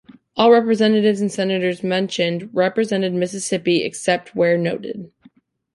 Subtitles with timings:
[0.35, 5.11] All representatives and senators mentioned represented Mississippi except where noted.